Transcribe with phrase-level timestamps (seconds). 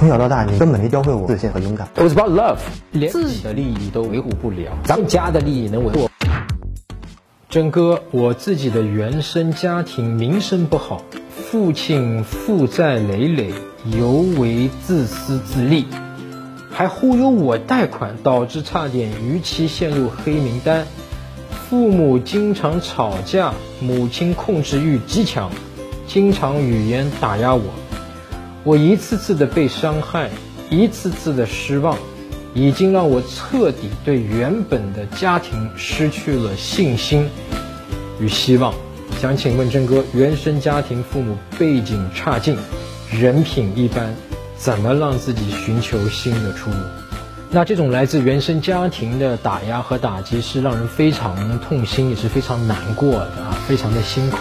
[0.00, 1.86] 从小到大，你根本没教会我自信和勇敢。
[1.94, 2.56] It was about love，
[2.90, 6.08] 连自己的利益都维护不了，咱们家的利益能维护？
[7.50, 11.02] 真哥，我自己的原生家庭名声不好，
[11.36, 13.52] 父亲负债累累，
[13.84, 15.84] 尤为自私自利，
[16.70, 20.86] 还忽悠我贷款，导致差点逾期陷入黑名单。
[21.68, 25.50] 父母经常吵架，母亲控制欲极强，
[26.06, 27.64] 经常语言打压我。
[28.70, 30.30] 我一次次的被伤害，
[30.70, 31.98] 一次次的失望，
[32.54, 37.28] 已经让我彻底对原本的家庭失去了信心
[38.20, 38.72] 与希望。
[39.20, 42.56] 想请问真哥，原生家庭父母背景差劲，
[43.10, 44.14] 人品一般，
[44.56, 46.76] 怎么让自己寻求新的出路？
[47.50, 54.38] 那这种来自原生家庭的打压和打击，是让人非常痛心，也是非常难过的啊，非常的辛苦。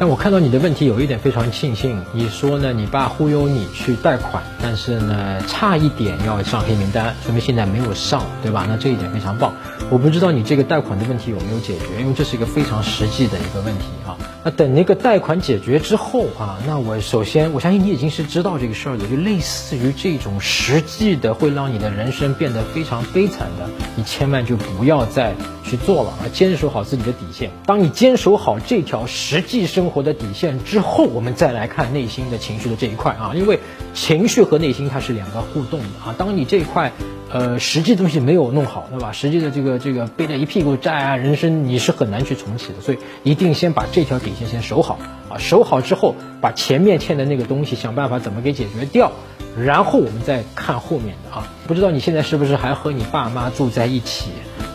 [0.00, 2.72] 但我看到你的问题有一点非常庆幸，你说呢？
[2.72, 8.64] 你爸忽悠你去贷款，但是呢，差一点要上黑名单，说明现在没有上，对吧？
[8.68, 9.52] 那这一点非常棒。
[9.90, 14.16] 我不知道你这个贷款的问题有没有解决，因为这是一个非常实际的一个问题啊。
[14.44, 25.34] 那等那个贷款解决之后啊，那我首先我相信你已经是知道这个事儿的，就类似于这种实际的会让你的人生变得非常悲惨的，你千万就不要再
[25.68, 26.26] 去做了啊！
[26.32, 27.50] 坚守好自己的底线。
[27.66, 33.60] 当你坚守好这条实际生活的底线之后，我们再来看内心的情绪的这一块啊，因为
[33.94, 36.14] 情绪和内心它是两个互动的啊。
[36.18, 36.90] 当你这一块。
[37.30, 39.12] 呃，实际东西没有弄好，对吧？
[39.12, 44.98] 实际的这个这个背了一屁股债啊，人生你是很难去重启的，所以一定先把这条底线先守好
[45.28, 49.12] 啊，守好之后，把前面欠的那个东西想办法怎么给解决掉，
[49.58, 51.46] 然后我们再看后面的啊。
[51.66, 54.30] 不知道你现在是不是还和你爸妈住在一起？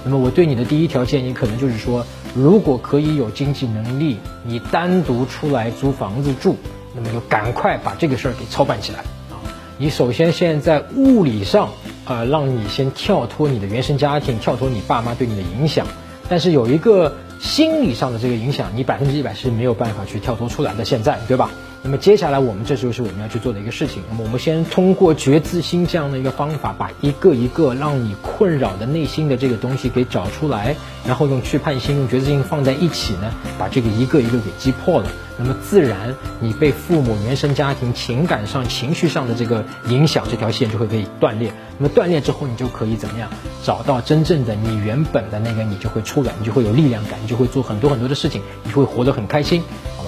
[0.05, 6.57] 那么我对你的第一条建议可能就是说，如果可以有经济能力，你单独出来租房子住，
[6.95, 8.99] 那么就赶快把这个事儿给操办起来
[9.31, 9.41] 啊。
[9.79, 11.69] 你首先现在物理上。
[12.05, 15.87] 呃，让你先跳脱你的原生家庭，跳脱你爸妈对你的影响，
[16.27, 20.83] 但是有一个心理上的这个影响，你百分之一百是没有办法去跳脱出来的。
[20.83, 21.49] 现在，对吧？
[21.85, 24.01] 那么接下来我们这就是我们要去做的一个事情。
[24.09, 35.09] 那么我们先通过觉自心这样的一个方法，把一个一个让你困扰的内心的这个东西给找出来，然后用去判心、用觉自心放在一起呢，把这个一个一个给击破了。
[35.37, 41.51] 那么自然，你被父母原生家庭情感上、情绪上的这个影响，这条线就会被断裂。
[41.79, 43.29] 那么断裂之后，你就可以怎么样？
[43.61, 49.63] 找到真正的你原本的那个你就会出来，你就会有力量感，你就会做很多很多的事情，你会活得很开心。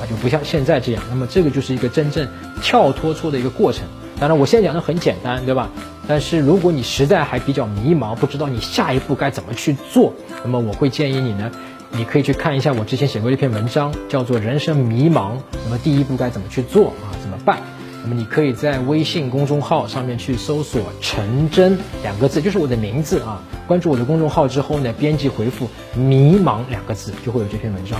[0.06, 2.28] 就不像现在这样，那么这个就是一个真正
[2.61, 3.83] 跳脱出的一个过程。
[4.19, 5.69] 当然，我现在讲的很简单，对吧？
[6.07, 10.13] 但是如果你实在还比较迷茫，不知道你下一步该怎么去做，
[10.44, 11.51] 那么我会建议你呢，
[11.91, 15.33] 你可以去看一下我之前写过一篇文章，叫做《人生迷茫》，
[15.66, 17.12] 那么第一步该怎么去做啊？
[17.22, 17.59] 怎么办？
[18.03, 23.41] 那么你可以在微信公众号上面去搜索“陈真”两个字，就是我的名字啊。
[23.67, 25.67] 关注我的公众号之后呢，编辑回复
[25.97, 28.00] “迷茫”两个字，就会有这篇文章。